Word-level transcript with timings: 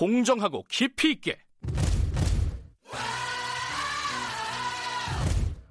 공정하고 0.00 0.64
깊이 0.70 1.12
있게 1.12 1.36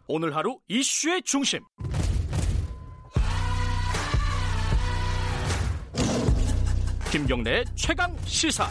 오늘 0.06 0.36
하루 0.36 0.60
이슈의 0.68 1.24
중심 1.24 1.62
김경래의 7.12 7.66
최강 7.74 8.16
시사 8.26 8.70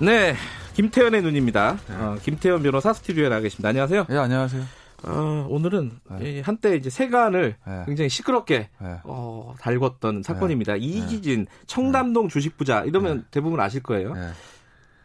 네, 0.00 0.34
김태현의 0.74 1.20
눈입니다. 1.20 1.76
어, 1.90 2.16
김태현 2.22 2.62
변호사 2.62 2.94
스튜디오에 2.94 3.28
나와 3.28 3.42
계십니다. 3.42 3.68
안녕하세요. 3.68 4.06
네, 4.08 4.16
안녕하세요. 4.16 4.77
어, 5.04 5.46
오늘은 5.48 5.92
네. 6.18 6.38
이 6.38 6.40
한때 6.40 6.74
이제 6.74 6.90
세간을 6.90 7.56
네. 7.66 7.82
굉장히 7.86 8.08
시끄럽게 8.08 8.68
네. 8.80 8.98
어, 9.04 9.54
달궜던 9.60 10.22
사건입니다. 10.22 10.76
이기진 10.76 11.46
청담동 11.66 12.28
주식부자 12.28 12.82
이러면 12.84 13.26
대부분 13.30 13.60
아실 13.60 13.82
거예요. 13.82 14.14
네. 14.14 14.30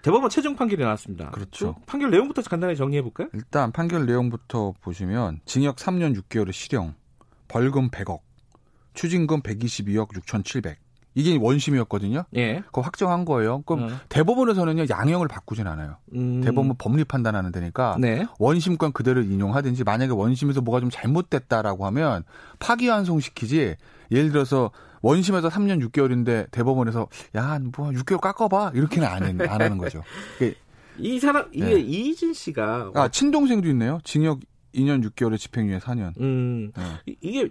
대법원 0.01 0.29
최종 0.29 0.55
판결이 0.55 0.83
나왔습니다. 0.83 1.31
그렇죠. 1.31 1.75
그 1.75 1.81
판결 1.85 2.11
내용부터 2.11 2.41
간단히 2.41 2.75
정리해 2.75 3.01
볼까요? 3.01 3.29
일단 3.33 3.71
판결 3.71 4.05
내용부터 4.05 4.73
보시면 4.81 5.39
징역 5.45 5.77
3년 5.77 6.19
6개월의 6.21 6.51
실형, 6.51 6.93
벌금 7.47 7.89
100억, 7.89 8.19
추징금 8.93 9.41
122억 9.41 10.13
6,700. 10.13 10.82
이게 11.15 11.37
원심이었거든요. 11.37 12.23
예. 12.35 12.61
그거 12.65 12.81
확정한 12.81 13.23
거예요. 13.25 13.61
그럼 13.63 13.83
어. 13.83 13.89
대법원에서는요 14.09 14.85
양형을 14.89 15.27
바꾸진 15.27 15.67
않아요. 15.67 15.97
음, 16.15 16.41
대법원 16.41 16.75
법리 16.77 17.03
판단하는 17.03 17.51
데니까 17.51 17.97
네. 17.99 18.25
원심권 18.39 18.93
그대로 18.93 19.21
인용하든지 19.21 19.83
만약에 19.83 20.11
원심에서 20.11 20.61
뭐가 20.61 20.79
좀 20.79 20.89
잘못됐다라고 20.91 21.85
하면 21.87 22.23
파기환송시키지 22.59 23.75
예를 24.11 24.31
들어서 24.31 24.71
원심에서 25.01 25.49
3년 25.49 25.85
6개월인데 25.89 26.49
대법원에서 26.51 27.07
야뭐 27.35 27.91
6개월 27.91 28.19
깎아봐 28.21 28.71
이렇게는 28.73 29.07
안, 29.07 29.23
해- 29.23 29.47
안 29.47 29.61
하는 29.61 29.77
거죠. 29.77 30.01
이 30.97 31.19
사람 31.19 31.47
이게 31.51 31.65
네. 31.73 31.79
이희진 31.79 32.33
씨가 32.33 32.91
아 32.93 33.07
친동생도 33.07 33.67
있네요. 33.69 33.99
징역 34.03 34.39
2년 34.75 35.03
6개월에 35.07 35.37
집행유예 35.37 35.79
4년. 35.79 36.19
음, 36.19 36.71
네. 36.75 36.83
이- 37.05 37.17
이게 37.21 37.49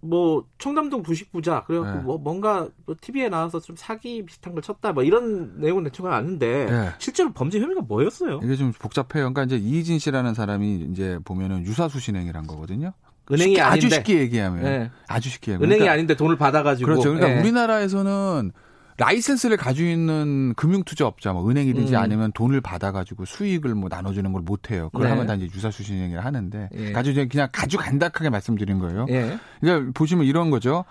뭐 0.00 0.44
청담동 0.58 1.02
부식부자 1.02 1.64
그래갖고 1.66 1.98
네. 1.98 2.04
뭐 2.04 2.18
뭔가 2.18 2.68
뭐 2.86 2.94
TV에 3.00 3.28
나와서 3.28 3.60
좀 3.60 3.76
사기 3.76 4.24
비슷한 4.24 4.52
걸 4.54 4.62
쳤다 4.62 4.92
뭐 4.92 5.02
이런 5.02 5.60
내용은 5.60 5.84
대충 5.84 6.06
아는데 6.06 6.66
네. 6.66 6.90
실제로 6.98 7.32
범죄 7.32 7.60
혐의가 7.60 7.82
뭐였어요? 7.82 8.40
이게 8.42 8.56
좀 8.56 8.72
복잡해요. 8.72 9.32
그러니까 9.32 9.42
이제 9.44 9.56
이희진 9.56 9.98
씨라는 9.98 10.34
사람이 10.34 10.88
이제 10.92 11.18
보면은 11.24 11.64
유사수 11.64 12.00
신행이란 12.00 12.46
거거든요. 12.46 12.92
은행이 13.30 13.50
쉽게, 13.54 13.60
아닌데 13.60 13.86
아주 13.86 13.94
쉽게 13.94 14.18
얘기하면 14.20 14.62
네. 14.62 14.90
아주 15.06 15.28
쉽게 15.28 15.52
얘기하면. 15.52 15.66
은행이 15.66 15.78
그러니까- 15.80 15.92
아닌데 15.92 16.14
돈을 16.16 16.36
받아가지고 16.36 16.86
그렇죠. 16.86 17.12
그러니까 17.12 17.36
예. 17.36 17.40
우리나라에서는 17.40 18.52
라이센스를 18.98 19.56
가지고 19.56 19.88
있는 19.88 20.54
금융투자업자, 20.54 21.32
뭐 21.32 21.48
은행이든지 21.48 21.94
음. 21.94 21.98
아니면 21.98 22.32
돈을 22.32 22.60
받아가지고 22.60 23.24
수익을 23.24 23.74
뭐 23.76 23.88
나눠주는 23.88 24.32
걸 24.32 24.42
못해요. 24.42 24.90
그걸 24.90 25.04
네. 25.04 25.10
하면 25.10 25.26
다 25.26 25.34
이제 25.34 25.46
유사수신행위를 25.46 26.24
하는데 26.24 26.68
예. 26.74 26.94
아주 26.94 27.14
그냥 27.14 27.28
그냥 27.28 27.48
아주 27.52 27.78
간단하게 27.78 28.28
말씀드린 28.28 28.80
거예요. 28.80 29.06
예. 29.10 29.38
그러니까 29.60 29.92
보시면 29.94 30.26
이런 30.26 30.50
거죠. 30.50 30.84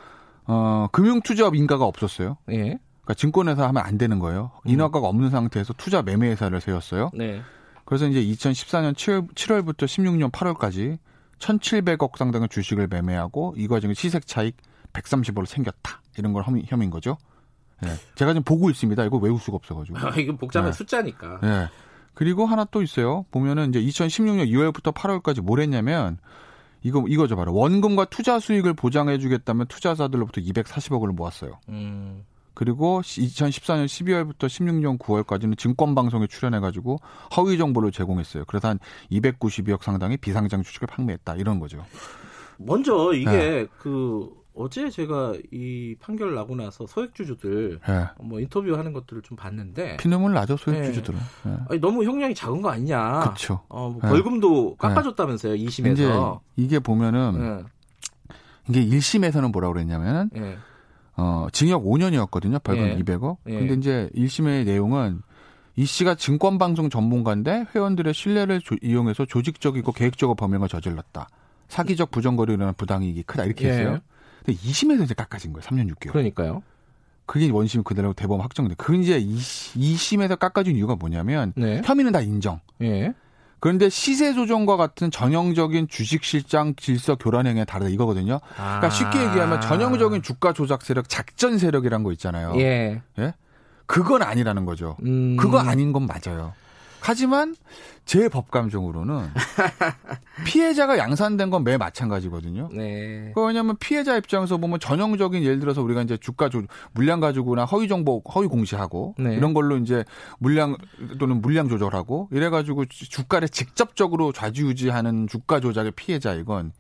어, 0.46 0.88
금융투자업 0.94 1.56
인가가 1.56 1.84
없었어요. 1.84 2.38
예. 2.50 2.80
그러니까 3.02 3.14
증권회사 3.16 3.68
하면 3.68 3.84
안 3.84 3.98
되는 3.98 4.20
거예요. 4.20 4.52
음. 4.66 4.72
인허가가 4.72 5.06
없는 5.06 5.30
상태에서 5.30 5.74
투자 5.74 6.02
매매회사를 6.02 6.62
세웠어요. 6.62 7.12
네. 7.14 7.42
그래서 7.84 8.08
이제 8.08 8.22
2014년 8.22 8.94
7월, 8.94 9.34
7월부터 9.34 9.86
16년 9.86 10.32
8월까지 10.32 10.98
1,700억 11.40 12.18
상당의 12.18 12.48
주식을 12.50 12.88
매매하고 12.88 13.56
이 13.58 13.68
과정에 13.68 13.94
시색 13.94 14.28
차익 14.28 14.56
130억을 14.94 15.46
생겼다. 15.46 16.02
이런 16.18 16.32
걸 16.32 16.44
혐의, 16.44 16.64
혐의인 16.68 16.90
거죠. 16.90 17.18
예. 17.86 17.90
제가 18.16 18.32
지금 18.34 18.44
보고 18.44 18.70
있습니다. 18.70 19.04
이거 19.06 19.18
외울 19.18 19.40
수가 19.40 19.58
없어가지고. 19.58 19.98
아, 19.98 20.16
이건 20.18 20.38
복잡한 20.38 20.72
네. 20.72 20.78
숫자니까. 20.78 21.40
예. 21.44 21.70
그리고 22.14 22.46
하나 22.46 22.66
또 22.66 22.82
있어요. 22.82 23.26
보면은 23.30 23.70
이제 23.70 23.80
2016년 23.80 24.50
2월부터 24.50 24.94
8월까지 24.94 25.42
뭘 25.42 25.60
했냐면 25.60 26.18
이거 26.82 27.04
이거죠 27.08 27.36
바로 27.36 27.54
원금과 27.54 28.06
투자 28.06 28.40
수익을 28.40 28.74
보장해 28.74 29.20
주겠다면 29.20 29.68
투자자들로부터 29.68 30.42
240억을 30.42 31.14
모았어요. 31.14 31.60
음. 31.70 32.24
그리고 32.56 33.02
2014년 33.04 33.86
12월부터 33.86 34.48
16년 34.48 34.98
9월까지는 34.98 35.60
증권 35.60 35.94
방송에 35.94 36.26
출연해 36.26 36.60
가지고 36.60 36.98
허위 37.36 37.56
정보를 37.60 37.92
제공했어요. 37.92 38.46
그래서 38.48 38.70
한 38.70 38.80
292억 39.12 39.84
상당의 39.84 40.18
비상장 40.18 40.64
주식을 40.64 40.88
판매했다 40.88 41.36
이런 41.36 41.60
거죠. 41.60 41.86
먼저 42.58 43.14
이게 43.14 43.30
네. 43.30 43.68
그 43.78 44.28
어제 44.58 44.90
제가 44.90 45.34
이 45.52 45.96
판결 46.00 46.34
나고 46.36 46.56
나서 46.56 46.86
소액주주들 46.88 47.80
예. 47.88 48.08
뭐 48.24 48.40
인터뷰하는 48.40 48.94
것들을 48.94 49.22
좀 49.22 49.38
봤는데 49.38 49.98
피눈물 49.98 50.34
나죠 50.34 50.56
네. 50.58 50.64
소액주주들은. 50.64 51.20
예. 51.48 51.58
아니, 51.70 51.80
너무 51.80 52.04
형량이 52.04 52.34
작은 52.36 52.62
거 52.62 52.70
아니냐? 52.70 53.20
그렇죠. 53.22 53.62
어, 53.70 53.90
뭐 53.90 54.00
네. 54.02 54.10
벌금도 54.10 54.76
깎아줬다면서요 54.78 55.56
이제 55.56 55.82
2심에서. 55.84 56.40
이게 56.56 56.80
보면은 56.80 57.64
예. 57.64 58.36
이게 58.70 58.86
1심에서는 58.98 59.52
뭐라고 59.52 59.74
그랬냐면은 59.74 60.30
예. 60.36 60.58
어, 61.16 61.48
징역 61.52 61.84
5년이었거든요. 61.84 62.62
벌금 62.64 62.86
예. 62.86 62.98
200억. 62.98 63.38
예. 63.48 63.60
근데 63.60 63.74
이제 63.76 64.10
1심의 64.16 64.66
내용은 64.66 65.22
이 65.76 65.86
씨가 65.86 66.16
증권방송 66.16 66.90
전문가인데 66.90 67.66
회원들의 67.76 68.14
신뢰를 68.14 68.62
조- 68.62 68.76
이용해서 68.82 69.26
조직적이고 69.26 69.92
계획적으로 69.92 70.36
범행을 70.36 70.68
저질렀다. 70.68 71.28
사기적 71.68 72.12
부정거래로 72.12 72.62
인한 72.64 72.74
부당이익이 72.76 73.24
크다. 73.24 73.44
이렇게 73.46 73.68
예. 73.68 73.72
했어요. 73.72 74.00
근데 74.48 74.62
2심에서 74.62 75.04
이제 75.04 75.14
깎아진 75.14 75.52
거예요. 75.52 75.64
3년 75.68 75.94
6개월. 75.94 76.14
그러니까요. 76.14 76.64
그게 77.26 77.52
원심 77.52 77.84
그대로 77.84 78.14
대법원 78.14 78.42
확정돼. 78.42 78.76
그 78.78 78.96
이제 78.96 79.20
2심에서 79.22 80.40
깎아준 80.40 80.78
이유가 80.78 80.96
뭐냐면 80.96 81.52
네. 81.58 81.82
혐의는 81.84 82.14
다 82.14 82.22
인정. 82.22 82.62
예. 82.82 83.14
그런데 83.60 83.90
시세 83.90 84.34
조정과 84.34 84.78
같은 84.78 85.12
전형적인 85.12 85.90
주식 85.90 86.24
실장 86.24 86.76
질서 86.76 87.16
교란 87.16 87.46
행위에 87.46 87.66
다르다 87.66 87.90
이거거든요. 87.90 88.40
그러니까 88.56 88.90
쉽게 88.90 89.20
얘기하면 89.26 89.60
전형적인 89.60 90.22
주가 90.22 90.54
조작 90.54 90.84
세력, 90.84 91.10
작전 91.10 91.58
세력이란 91.58 92.04
거 92.04 92.14
있잖아요. 92.14 92.54
예. 92.58 93.02
예? 93.20 93.34
그건 93.86 94.22
아니라는 94.22 94.66
거죠. 94.66 94.96
음. 95.04 95.36
그거 95.36 95.60
아닌 95.60 95.92
건 95.92 96.08
맞아요. 96.08 96.54
하지만 97.00 97.56
제 98.06 98.30
법감정으로는 98.30 99.28
피해자가 100.46 100.98
양산된 100.98 101.50
건 101.50 101.64
매 101.64 101.76
마찬가지거든요. 101.78 102.70
네. 102.72 103.32
그 103.36 103.44
왜냐하면 103.46 103.76
피해자 103.80 104.16
입장에서 104.16 104.58
보면 104.58 104.80
전형적인 104.80 105.44
예를 105.44 105.60
들어서 105.60 105.82
우리가 105.82 106.02
이제 106.04 106.16
주가 106.18 106.48
조 106.50 106.62
물량 106.94 107.20
가지고나 107.20 107.66
허위 107.66 107.88
정보 107.88 108.22
허위 108.34 108.48
공시하고 108.48 109.16
네. 109.18 109.36
이런 109.36 109.54
걸로 109.54 109.76
이제 109.78 110.06
물량 110.40 110.78
또는 111.20 111.42
물량 111.42 111.68
조절하고 111.68 112.30
이래가지고 112.32 112.86
주- 112.86 113.10
주가를 113.10 113.50
직접적으로 113.50 114.32
좌지우지하는 114.32 115.28
주가 115.28 115.60
조작의 115.60 115.92
피해자 115.96 116.34
이건 116.34 116.72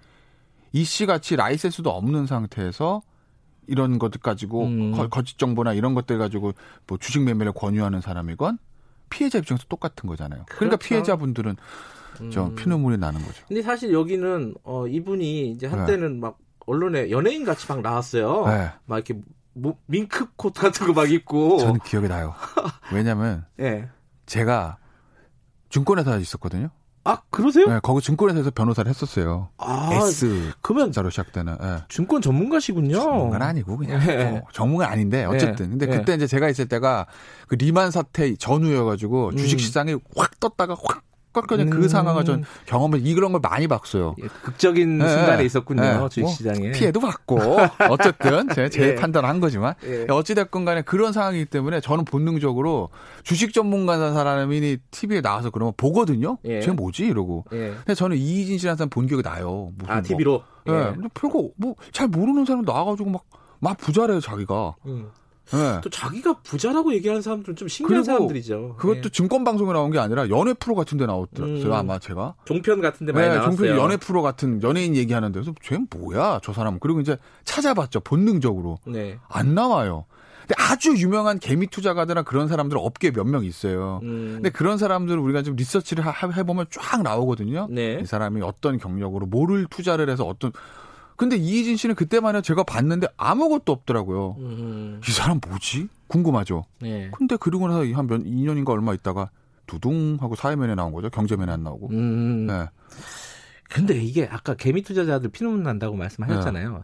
이 0.74 0.84
씨 0.84 1.06
같이 1.06 1.36
라이센스도 1.36 1.90
없는 1.90 2.28
상태에서 2.28 3.02
이런 3.68 4.00
것들 4.00 4.22
가지고 4.22 4.66
음. 4.66 4.92
거, 4.94 5.08
거짓 5.10 5.38
정보나 5.38 5.74
이런 5.74 5.94
것들 5.96 6.18
가지고 6.18 6.54
뭐 6.88 6.98
주식 6.98 7.22
매매를 7.24 7.52
권유하는 7.54 8.00
사람이건 8.00 8.58
피해자 9.10 9.38
입장에서 9.40 9.66
똑같은 9.70 10.08
거잖아요. 10.08 10.46
그러니까 10.48 10.78
그렇죠. 10.78 10.88
피해자분들은 10.88 11.56
저 12.32 12.46
음. 12.48 12.56
피눈물이 12.56 12.98
나는 12.98 13.22
거죠. 13.22 13.44
근데 13.48 13.62
사실 13.62 13.94
여기는 13.94 14.56
어 14.64 14.88
이분이 14.88 15.52
이제 15.52 15.68
한때는 15.68 16.20
막 16.20 16.38
언론에 16.66 17.12
연예인 17.12 17.46
같이 17.46 17.66
막 17.70 17.82
나왔어요. 17.82 18.46
네. 18.48 18.72
막 18.86 18.96
이렇게 18.98 19.22
뭐, 19.54 19.78
밍크 19.88 20.34
코트 20.36 20.62
같은 20.62 20.88
거 20.88 20.94
막 20.94 21.10
입고. 21.12 21.58
저는 21.60 21.80
기억이 21.82 22.08
나요. 22.08 22.34
왜냐면 22.94 23.46
예. 23.60 23.88
제가 24.26 24.78
증권회사에 25.70 26.20
있었거든요. 26.22 26.70
아 27.08 27.22
그러세요? 27.30 27.68
네, 27.68 27.80
거기 27.82 28.02
증권회사에서 28.02 28.52
변호사를 28.52 28.90
했었어요. 28.90 29.48
아 29.58 29.90
S 29.94 30.52
그러면 30.62 30.92
자로 30.92 31.10
시작되는. 31.10 31.58
예. 31.62 31.84
증권 31.88 32.22
전문가시군요. 32.22 32.96
전문가는 32.96 33.48
아니고 33.48 33.78
그냥 33.78 34.02
예. 34.10 34.24
어, 34.24 34.42
전문가 34.52 34.90
아닌데 34.92 35.24
어쨌든 35.24 35.70
근데 35.70 35.88
예. 35.90 35.98
그때 35.98 36.16
이제 36.16 36.28
제가 36.28 36.50
있을 36.50 36.68
때가 36.68 37.08
그 37.48 37.56
리만 37.56 37.92
사태 37.92 38.36
전후여가지고 38.36 39.30
음. 39.30 39.38
주식 39.38 39.62
시장이 39.62 39.96
확 40.18 40.38
떴다가 40.42 40.76
확 40.84 41.07
꺾여진 41.42 41.70
그 41.70 41.84
음. 41.84 41.88
상황을 41.88 42.26
전 42.26 42.44
경험을 42.66 43.06
이런 43.06 43.32
걸 43.32 43.42
많이 43.42 43.68
봤어요. 43.68 44.16
예, 44.22 44.28
극적인 44.44 45.02
예, 45.02 45.08
순간에 45.08 45.42
예. 45.42 45.46
있었군요. 45.46 45.84
예. 45.84 46.10
주식시장에. 46.10 46.60
뭐 46.60 46.72
피해도 46.72 47.00
받고 47.00 47.38
어쨌든 47.90 48.50
제, 48.54 48.70
제 48.70 48.90
예. 48.90 48.96
판단을 48.96 49.28
한 49.28 49.40
거지만 49.40 49.74
예. 49.86 50.06
어찌됐건 50.10 50.66
간에 50.66 50.82
그런 50.82 51.14
상황이기 51.14 51.46
때문에 51.46 51.82
저는 51.82 52.06
본능적으로 52.06 52.90
주식 53.24 53.54
전문가 53.54 54.14
사람이 54.14 54.78
TV에 54.92 55.22
나와서 55.22 55.50
그러면 55.50 55.74
보거든요. 55.78 56.38
예. 56.46 56.62
쟤 56.62 56.72
뭐지 56.72 57.06
이러고. 57.06 57.46
예. 57.54 57.74
근데 57.78 57.94
저는 57.94 58.18
이희진 58.18 58.58
씨라는 58.58 58.78
사람 58.78 58.90
본 58.90 59.08
기억이 59.08 59.24
나요. 59.24 59.72
무슨 59.78 59.92
아 59.92 59.96
뭐. 59.96 60.04
TV로. 60.04 60.44
예. 60.68 60.72
근데 60.72 61.08
별거 61.14 61.50
뭐 61.56 61.76
잘 61.92 62.08
모르는 62.08 62.46
사람 62.46 62.64
나와가지고 62.64 63.10
막 63.10 63.24
막 63.60 63.78
부자래요 63.78 64.20
자기가. 64.20 64.76
음. 64.86 65.10
네. 65.52 65.80
또 65.82 65.90
자기가 65.90 66.42
부자라고 66.44 66.94
얘기하는 66.94 67.22
사람들은 67.22 67.56
좀 67.56 67.68
신기한 67.68 68.04
사람들이죠. 68.04 68.76
그것도 68.78 69.02
네. 69.04 69.10
증권 69.10 69.44
방송에 69.44 69.72
나온 69.74 69.92
게 69.92 70.00
아니라 70.00 70.30
연애 70.30 70.54
프로 70.54 70.76
같은 70.76 70.98
데 70.98 71.06
나왔더라고요. 71.06 71.66
음. 71.66 71.74
아마 71.74 72.00
제가. 72.00 72.36
종편 72.46 72.82
같은 72.82 73.06
데 73.06 73.12
많이 73.14 73.28
네, 73.28 73.36
나왔어요. 73.36 73.56
종편 73.56 73.78
연애 73.78 73.98
프로 73.98 74.22
같은 74.22 74.62
연예인 74.64 74.96
얘기하는 74.96 75.32
데서 75.32 75.54
쟤 75.64 75.78
뭐야, 75.90 76.40
저 76.44 76.54
사람. 76.54 76.80
그리고 76.80 77.00
이제 77.00 77.18
찾아봤죠. 77.46 78.02
본능적으로. 78.02 78.80
네. 78.86 79.18
안 79.30 79.56
나와요. 79.56 80.06
근데 80.48 80.56
아주 80.64 80.96
유명한 80.96 81.40
개미 81.40 81.68
투자가들이나 81.68 82.24
그런 82.24 82.48
사람들 82.48 82.78
업계 82.80 83.12
몇 83.12 83.26
명 83.28 83.44
있어요. 83.44 84.00
음. 84.04 84.32
근데 84.36 84.50
그런 84.50 84.78
사람들을 84.78 85.20
우리가 85.20 85.44
좀 85.44 85.56
리서치를 85.58 86.06
해보면 86.38 86.68
쫙 86.72 87.02
나오거든요. 87.04 87.68
네. 87.70 88.00
이 88.02 88.06
사람이 88.06 88.42
어떤 88.42 88.78
경력으로 88.78 89.26
뭐를 89.26 89.66
투자를 89.70 90.10
해서 90.10 90.26
어떤 90.26 90.52
근데 91.18 91.36
이희진 91.36 91.76
씨는 91.78 91.96
그때만 91.96 92.36
해도 92.36 92.44
제가 92.44 92.64
봤는데 92.64 93.08
아무것도 93.18 93.72
없더라고요. 93.74 94.36
음. 94.40 95.02
이 95.06 95.12
사람 95.12 95.40
뭐지? 95.46 95.88
궁금하죠. 96.08 96.64
네. 96.80 97.10
근데 97.12 97.36
그러고 97.36 97.68
나서 97.68 97.80
한 97.94 98.08
몇 98.08 98.22
2년인가 98.24 98.70
얼마 98.70 98.94
있다가 98.94 99.30
두둥 99.66 100.18
하고 100.22 100.36
사회면에 100.36 100.76
나온 100.76 100.94
거죠. 100.94 101.10
경제면에 101.10 101.52
안 101.52 101.64
나오고. 101.64 101.90
음. 101.90 102.46
네. 102.48 102.68
근데 103.70 103.96
이게 104.02 104.28
아까 104.32 104.54
개미 104.54 104.82
투자자들 104.84 105.30
피눈 105.32 105.64
난다고 105.64 105.96
말씀하셨잖아요. 105.98 106.72
네. 106.72 106.78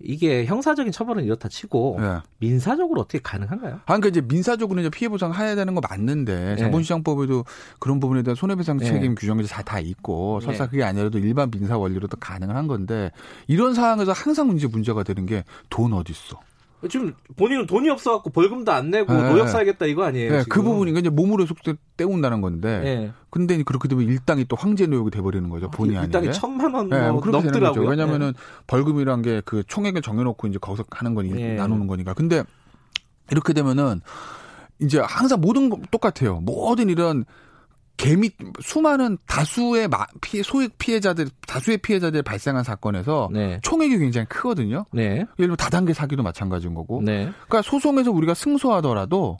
이게 0.00 0.46
형사적인 0.46 0.92
처벌은 0.92 1.24
이렇다 1.24 1.48
치고 1.48 1.98
네. 2.00 2.18
민사적으로 2.38 3.00
어떻게 3.00 3.18
가능한가요? 3.18 3.74
아, 3.74 3.80
그러니까 3.86 4.08
이제 4.08 4.20
민사적으로 4.20 4.80
이제 4.80 4.90
피해 4.90 5.08
보상 5.08 5.34
해야 5.34 5.54
되는 5.56 5.74
거 5.74 5.80
맞는데 5.80 6.54
네. 6.54 6.56
자본시장법에도 6.56 7.44
그런 7.80 7.98
부분에 7.98 8.22
대한 8.22 8.36
손해배상 8.36 8.78
네. 8.78 8.86
책임 8.86 9.14
네. 9.14 9.14
규정이 9.14 9.44
다 9.44 9.80
있고 9.80 10.40
설사 10.40 10.66
그게 10.68 10.84
아니라도 10.84 11.18
일반 11.18 11.50
민사 11.50 11.76
원리로도 11.76 12.16
가능한 12.18 12.68
건데 12.68 13.10
이런 13.46 13.74
상황에서 13.74 14.12
항상 14.12 14.54
이제 14.56 14.66
문제가 14.66 15.02
되는 15.02 15.26
게 15.26 15.44
돈 15.70 15.92
어디 15.92 16.12
있어? 16.12 16.40
지금 16.88 17.14
본인은 17.36 17.66
돈이 17.66 17.90
없어갖고 17.90 18.30
벌금도 18.30 18.70
안 18.70 18.90
내고 18.90 19.12
네. 19.12 19.28
노역 19.30 19.48
사야겠다 19.48 19.86
이거 19.86 20.04
아니에요? 20.04 20.30
네, 20.30 20.44
그 20.48 20.62
부분이 20.62 20.96
이제 20.98 21.08
몸으로 21.10 21.44
속대 21.44 21.74
때운다는 21.96 22.40
건데. 22.40 22.80
네. 22.80 23.12
근데 23.30 23.60
그렇게 23.64 23.88
되면 23.88 24.04
일당이 24.04 24.44
또 24.44 24.54
황제 24.56 24.86
노역이 24.86 25.10
돼버리는 25.10 25.48
거죠. 25.50 25.70
본의 25.70 25.96
아, 25.96 26.02
아니게. 26.02 26.18
일당이 26.18 26.32
천만 26.38 26.72
원 26.74 26.88
네, 26.88 27.10
뭐 27.10 27.20
넘더라고요. 27.24 27.88
왜냐면은 27.88 28.32
네. 28.32 28.38
벌금이란 28.68 29.22
게 29.22 29.42
그 29.44 29.62
총액을 29.66 30.02
정해놓고 30.02 30.46
이제 30.46 30.58
거기서 30.60 30.84
하는 30.90 31.14
거니 31.14 31.30
네. 31.32 31.54
나누는 31.54 31.86
거니까. 31.86 32.14
근데 32.14 32.44
이렇게 33.30 33.52
되면은 33.52 34.00
이제 34.80 35.00
항상 35.02 35.40
모든 35.40 35.70
거 35.70 35.78
똑같아요. 35.90 36.40
모든 36.40 36.88
이런 36.90 37.24
개미 37.98 38.30
수많은 38.60 39.18
다수의 39.26 39.88
피해, 40.22 40.42
소액 40.42 40.78
피해자들 40.78 41.28
다수의 41.46 41.78
피해자들 41.78 42.22
발생한 42.22 42.62
사건에서 42.64 43.28
네. 43.32 43.58
총액이 43.62 43.98
굉장히 43.98 44.26
크거든요. 44.28 44.86
네. 44.92 45.02
예를 45.04 45.26
들면 45.36 45.56
다단계 45.56 45.92
사기도 45.92 46.22
마찬가지인 46.22 46.74
거고. 46.74 47.02
네. 47.02 47.24
그러니까 47.24 47.62
소송에서 47.62 48.12
우리가 48.12 48.34
승소하더라도 48.34 49.36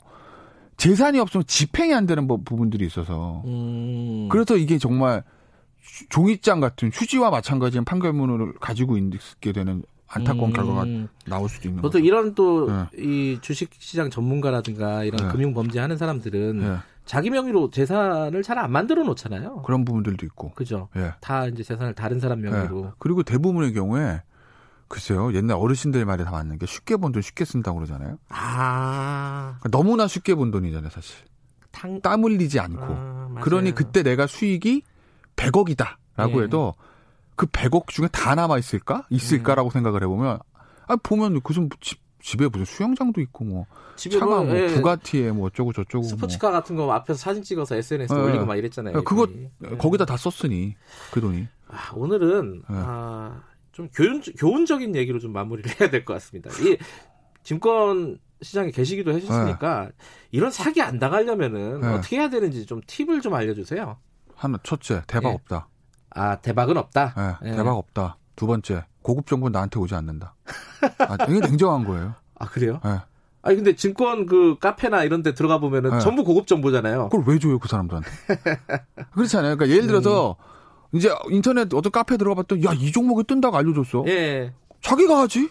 재산이 0.75 1.19
없으면 1.19 1.45
집행이 1.47 1.93
안 1.93 2.05
되는 2.05 2.27
부분들이 2.27 2.85
있어서 2.85 3.41
음. 3.45 4.27
그래서 4.29 4.57
이게 4.57 4.77
정말 4.77 5.23
종이장 6.09 6.59
같은 6.59 6.91
휴지와 6.93 7.29
마찬가지인 7.29 7.85
판결문을 7.85 8.55
가지고 8.59 8.97
있게 8.97 9.53
되는 9.53 9.83
안타까운 10.09 10.49
음. 10.49 10.53
결과가 10.53 10.85
나올 11.25 11.47
수도 11.49 11.67
있는 11.69 11.81
거죠. 11.81 11.99
이런 11.99 12.33
또이 12.35 13.35
네. 13.35 13.41
주식시장 13.41 14.09
전문가라든가 14.09 15.03
이런 15.03 15.27
네. 15.27 15.31
금융범죄 15.31 15.79
하는 15.79 15.97
사람들은 15.97 16.57
네. 16.59 16.77
자기 17.05 17.29
명의로 17.29 17.71
재산을 17.71 18.43
잘 18.43 18.57
안 18.59 18.71
만들어 18.71 19.03
놓잖아요. 19.03 19.61
그런 19.63 19.85
부분들도 19.85 20.25
있고. 20.27 20.51
그죠. 20.51 20.89
예. 20.95 21.13
다 21.21 21.45
이제 21.47 21.63
재산을 21.63 21.93
다른 21.93 22.19
사람 22.19 22.41
명의로. 22.41 22.85
예. 22.85 22.91
그리고 22.99 23.23
대부분의 23.23 23.73
경우에 23.73 24.21
글쎄요. 24.87 25.31
옛날 25.33 25.57
어르신들 25.57 26.03
말이 26.05 26.23
다 26.23 26.31
맞는 26.31 26.57
게 26.57 26.65
쉽게 26.65 26.97
번 26.97 27.11
돈 27.11 27.21
쉽게 27.21 27.45
쓴다고 27.45 27.77
그러잖아요. 27.77 28.17
아. 28.29 29.57
그러니까 29.59 29.69
너무나 29.69 30.07
쉽게 30.07 30.33
번 30.35 30.49
돈이잖아요, 30.51 30.89
사실. 30.89 31.15
탕... 31.71 32.01
땀 32.01 32.23
흘리지 32.23 32.59
않고. 32.59 32.81
아, 32.81 33.29
그러니 33.41 33.73
그때 33.75 34.01
내가 34.03 34.25
수익이 34.27 34.81
100억이다라고 35.35 36.39
예. 36.39 36.43
해도 36.43 36.73
그 37.39 37.45
100억 37.45 37.87
중에 37.87 38.09
다 38.11 38.35
남아 38.35 38.57
있을까? 38.57 39.05
있을까라고 39.09 39.69
음. 39.69 39.71
생각을 39.71 40.03
해보면 40.03 40.39
아 40.87 40.95
보면 40.97 41.39
그좀 41.39 41.69
집에 42.21 42.49
무슨 42.49 42.65
수영장도 42.65 43.21
있고 43.21 43.45
뭐 43.45 43.65
차가 43.95 44.43
뭐 44.43 44.57
예, 44.57 44.67
부가티에 44.67 45.31
뭐 45.31 45.47
어쩌고 45.47 45.71
저쩌고 45.71 45.99
뭐. 46.01 46.09
스포츠카 46.09 46.49
뭐. 46.49 46.59
같은 46.59 46.75
거 46.75 46.91
앞에서 46.91 47.17
사진 47.17 47.41
찍어서 47.41 47.77
SNS에 47.77 48.17
예. 48.17 48.21
올리고 48.21 48.45
막 48.45 48.57
이랬잖아요. 48.57 49.05
그거 49.05 49.25
예. 49.63 49.77
거기다 49.77 50.03
다 50.03 50.17
썼으니 50.17 50.75
그 51.11 51.21
돈이. 51.21 51.47
아, 51.69 51.91
오늘은 51.95 52.63
예. 52.69 52.73
아, 52.75 53.41
좀 53.71 53.87
교훈 53.93 54.21
교훈적인 54.21 54.97
얘기로 54.97 55.19
좀 55.19 55.31
마무리를 55.31 55.79
해야 55.79 55.89
될 55.89 56.03
것 56.03 56.15
같습니다. 56.15 56.49
이 56.61 56.77
증권 57.43 58.19
시장에 58.41 58.71
계시기도 58.71 59.13
하셨으니까 59.13 59.85
예. 59.85 59.91
이런 60.31 60.51
사기 60.51 60.81
안 60.81 60.99
당하려면은 60.99 61.79
예. 61.85 61.87
어떻게 61.87 62.17
해야 62.17 62.27
되는지 62.29 62.65
좀 62.65 62.81
팁을 62.85 63.21
좀 63.21 63.33
알려주세요. 63.33 63.95
하나 64.35 64.59
첫째 64.63 65.03
대박 65.07 65.29
없다. 65.29 65.69
아 66.11 66.37
대박은 66.37 66.77
없다. 66.77 67.39
대박 67.43 67.77
없다. 67.77 68.17
두 68.35 68.47
번째 68.47 68.85
고급 69.01 69.27
정보는 69.27 69.51
나한테 69.51 69.79
오지 69.79 69.95
않는다. 69.95 70.35
아, 70.99 71.17
되게 71.17 71.39
냉정한 71.39 71.85
거예요. 71.85 72.13
아 72.35 72.45
그래요? 72.47 72.79
네. 72.83 72.99
아니 73.41 73.55
근데 73.55 73.75
증권 73.75 74.25
그 74.25 74.57
카페나 74.59 75.03
이런 75.03 75.23
데 75.23 75.33
들어가 75.33 75.59
보면은 75.59 75.91
네. 75.91 75.99
전부 75.99 76.23
고급 76.23 76.47
정보잖아요. 76.47 77.09
그걸 77.09 77.25
왜 77.33 77.39
줘요 77.39 77.57
그 77.59 77.67
사람들한테? 77.67 78.09
그렇잖아요. 79.11 79.55
그러니까 79.55 79.75
예를 79.75 79.87
들어서 79.87 80.35
음. 80.91 80.97
이제 80.97 81.09
인터넷 81.29 81.73
어떤 81.73 81.91
카페 81.91 82.17
들어가 82.17 82.41
봤더니 82.41 82.65
야이 82.65 82.91
종목이 82.91 83.23
뜬다고 83.23 83.55
알려줬어. 83.57 84.03
예. 84.07 84.53
자기가 84.81 85.19
하지. 85.19 85.49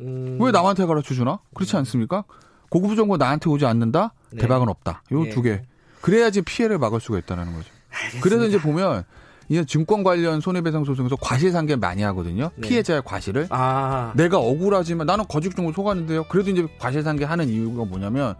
음. 0.00 0.38
왜 0.40 0.50
남한테 0.50 0.84
가르쳐 0.84 1.14
주나? 1.14 1.38
그렇지 1.54 1.76
음. 1.76 1.78
않습니까? 1.78 2.24
고급 2.68 2.96
정보 2.96 3.16
나한테 3.16 3.48
오지 3.48 3.64
않는다. 3.64 4.12
네. 4.30 4.42
대박은 4.42 4.68
없다. 4.68 5.02
요두 5.10 5.40
예. 5.40 5.42
개. 5.42 5.62
그래야지 6.02 6.42
피해를 6.42 6.78
막을 6.78 7.00
수가 7.00 7.18
있다는 7.18 7.46
거죠. 7.54 7.70
알겠습니다. 7.90 8.22
그래서 8.22 8.44
이제 8.46 8.60
보면 8.60 9.04
이제 9.48 9.64
증권 9.64 10.02
관련 10.02 10.40
손해배상 10.40 10.84
소송에서 10.84 11.16
과실상계 11.16 11.76
많이 11.76 12.02
하거든요. 12.02 12.50
네. 12.56 12.68
피해자의 12.68 13.02
과실을. 13.04 13.46
아. 13.50 14.12
내가 14.16 14.38
억울하지만 14.38 15.06
나는 15.06 15.24
거짓 15.28 15.54
정보 15.54 15.72
속았는데요. 15.72 16.24
그래도 16.24 16.50
이제 16.50 16.66
과실상계 16.78 17.24
하는 17.24 17.48
이유가 17.48 17.84
뭐냐면 17.84 18.34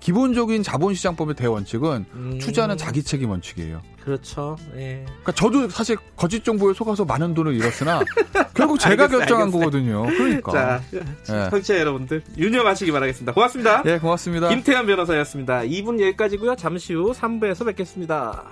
기본적인 0.00 0.64
자본시장법의 0.64 1.36
대원칙은 1.36 2.06
음. 2.12 2.38
투자는 2.40 2.76
자기 2.76 3.04
책임 3.04 3.30
원칙이에요. 3.30 3.82
그렇죠. 4.04 4.56
예. 4.74 5.04
그러니까 5.06 5.30
저도 5.32 5.68
사실 5.68 5.96
거짓 6.16 6.44
정보에 6.44 6.74
속아서 6.74 7.04
많은 7.04 7.34
돈을 7.34 7.54
잃었으나 7.54 8.00
결국 8.52 8.80
제가 8.80 9.04
알겠어요, 9.04 9.18
결정한 9.20 9.46
알겠어요. 9.46 9.60
거거든요. 9.60 10.02
그러니까. 10.06 10.52
자, 10.52 10.82
예. 10.92 11.50
청취자 11.50 11.78
여러분들 11.78 12.24
유념하시기 12.36 12.90
바라겠습니다. 12.90 13.32
고맙습니다. 13.32 13.82
예, 13.86 13.98
고맙습니다. 13.98 14.48
김태현 14.48 14.86
변호사였습니다. 14.86 15.60
2분 15.60 16.00
여기까지고요. 16.00 16.56
잠시 16.56 16.94
후 16.94 17.12
3부에서 17.12 17.64
뵙겠습니다. 17.66 18.42